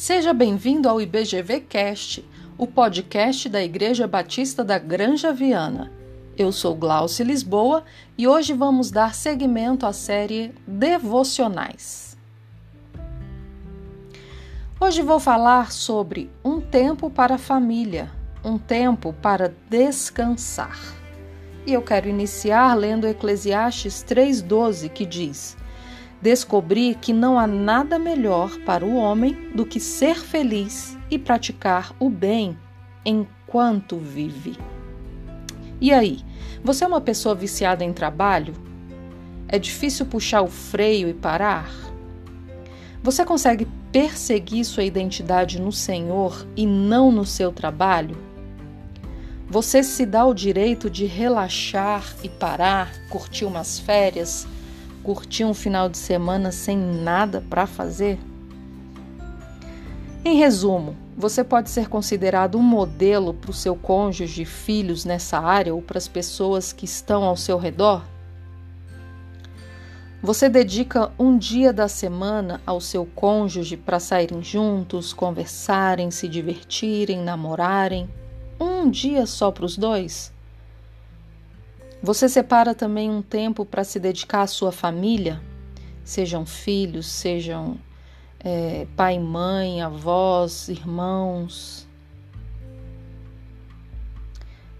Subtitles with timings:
[0.00, 2.26] Seja bem-vindo ao IBGV Cast,
[2.56, 5.92] o podcast da Igreja Batista da Granja Viana.
[6.38, 7.84] Eu sou Glaucia Lisboa
[8.16, 12.16] e hoje vamos dar seguimento à série Devocionais.
[14.80, 18.10] Hoje vou falar sobre um tempo para a família,
[18.42, 20.80] um tempo para descansar.
[21.66, 25.58] E eu quero iniciar lendo Eclesiastes 3,12, que diz:
[26.20, 31.94] Descobri que não há nada melhor para o homem do que ser feliz e praticar
[31.98, 32.58] o bem
[33.04, 34.58] enquanto vive.
[35.80, 36.20] E aí,
[36.62, 38.52] você é uma pessoa viciada em trabalho?
[39.48, 41.70] É difícil puxar o freio e parar?
[43.02, 48.16] Você consegue perseguir sua identidade no Senhor e não no seu trabalho?
[49.48, 54.46] Você se dá o direito de relaxar e parar, curtir umas férias?
[55.02, 58.18] Curtir um final de semana sem nada para fazer?
[60.24, 65.74] Em resumo, você pode ser considerado um modelo para o seu cônjuge, filhos nessa área
[65.74, 68.04] ou para as pessoas que estão ao seu redor?
[70.22, 77.22] Você dedica um dia da semana ao seu cônjuge para saírem juntos, conversarem, se divertirem,
[77.22, 78.06] namorarem?
[78.60, 80.30] Um dia só para os dois?
[82.02, 85.38] Você separa também um tempo para se dedicar à sua família,
[86.02, 87.76] sejam filhos, sejam
[88.42, 91.86] é, pai, mãe, avós, irmãos.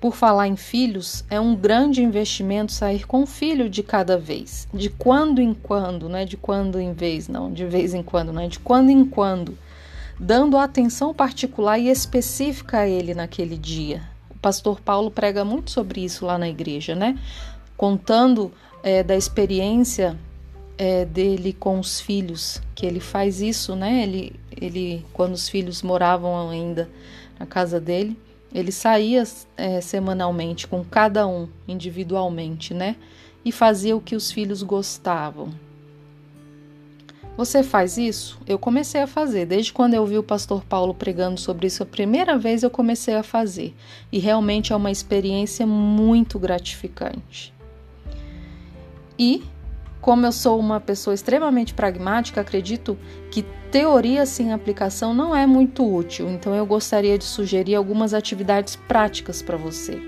[0.00, 4.68] Por falar em filhos, é um grande investimento sair com um filho de cada vez,
[4.72, 8.32] de quando em quando, não é de quando em vez, não, de vez em quando,
[8.32, 9.58] não é de quando em quando,
[10.20, 16.24] dando atenção particular e específica a ele naquele dia pastor Paulo prega muito sobre isso
[16.26, 17.18] lá na igreja, né?
[17.76, 20.18] Contando é, da experiência
[20.76, 24.02] é, dele com os filhos, que ele faz isso, né?
[24.02, 26.88] Ele, ele, quando os filhos moravam ainda
[27.38, 28.16] na casa dele,
[28.54, 29.24] ele saía
[29.56, 32.96] é, semanalmente com cada um individualmente, né?
[33.44, 35.52] E fazia o que os filhos gostavam.
[37.38, 38.36] Você faz isso?
[38.48, 39.46] Eu comecei a fazer.
[39.46, 43.14] Desde quando eu vi o pastor Paulo pregando sobre isso a primeira vez, eu comecei
[43.14, 43.76] a fazer.
[44.10, 47.54] E realmente é uma experiência muito gratificante.
[49.16, 49.44] E,
[50.00, 52.98] como eu sou uma pessoa extremamente pragmática, acredito
[53.30, 56.28] que teoria sem aplicação não é muito útil.
[56.28, 60.02] Então, eu gostaria de sugerir algumas atividades práticas para você.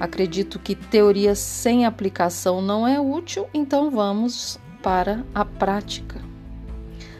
[0.00, 6.20] Acredito que teoria sem aplicação não é útil, então vamos para a prática.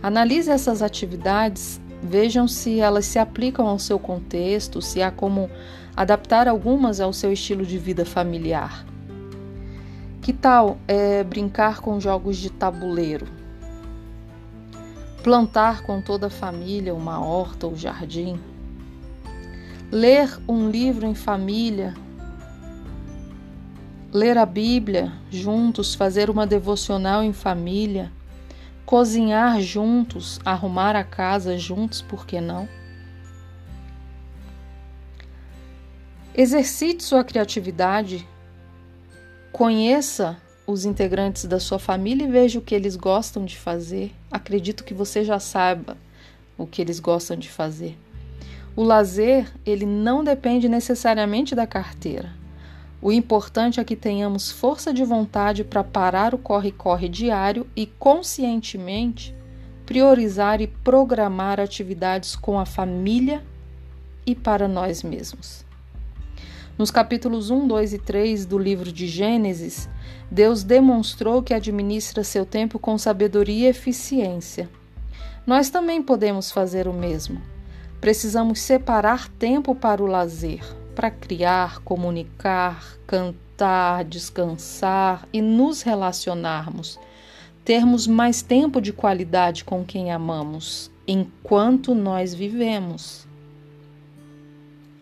[0.00, 5.50] Analise essas atividades, vejam se elas se aplicam ao seu contexto, se há como
[5.96, 8.86] adaptar algumas ao seu estilo de vida familiar.
[10.22, 13.26] Que tal é, brincar com jogos de tabuleiro?
[15.24, 18.38] Plantar com toda a família uma horta ou jardim?
[19.90, 21.92] Ler um livro em família
[24.12, 28.10] ler a Bíblia juntos, fazer uma devocional em família,
[28.86, 32.68] cozinhar juntos, arrumar a casa juntos, por que não?
[36.34, 38.26] Exercite sua criatividade,
[39.52, 44.14] conheça os integrantes da sua família e veja o que eles gostam de fazer.
[44.30, 45.96] Acredito que você já saiba
[46.56, 47.98] o que eles gostam de fazer.
[48.76, 52.37] O lazer, ele não depende necessariamente da carteira.
[53.00, 59.36] O importante é que tenhamos força de vontade para parar o corre-corre diário e conscientemente
[59.88, 63.42] priorizar e programar atividades com a família
[64.26, 65.64] e para nós mesmos.
[66.76, 69.88] Nos capítulos 1, 2 e 3 do livro de Gênesis,
[70.30, 74.68] Deus demonstrou que administra seu tempo com sabedoria e eficiência.
[75.46, 77.40] Nós também podemos fazer o mesmo.
[77.98, 80.62] Precisamos separar tempo para o lazer,
[80.98, 86.98] para criar, comunicar, cantar, descansar e nos relacionarmos.
[87.64, 93.28] Termos mais tempo de qualidade com quem amamos enquanto nós vivemos.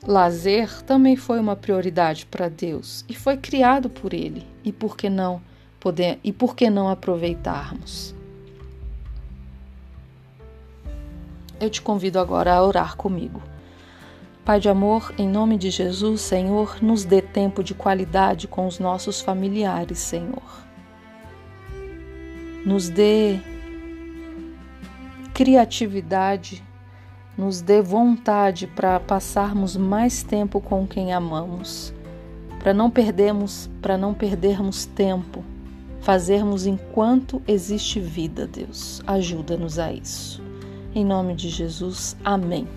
[0.07, 4.47] Lazer também foi uma prioridade para Deus e foi criado por Ele.
[4.63, 5.41] E por que não
[5.81, 8.15] poder e por que não aproveitarmos?
[11.59, 13.56] Eu te convido agora a orar comigo.
[14.47, 18.79] Pai de amor, em nome de Jesus, Senhor, nos dê tempo de qualidade com os
[18.79, 20.65] nossos familiares, Senhor.
[22.65, 23.41] Nos dê
[25.35, 26.63] criatividade,
[27.37, 31.93] nos dê vontade para passarmos mais tempo com quem amamos,
[32.61, 35.43] para não perdermos, para não perdermos tempo,
[36.01, 39.03] fazermos enquanto existe vida, Deus.
[39.09, 40.41] Ajuda-nos a isso.
[40.95, 42.69] Em nome de Jesus, amém.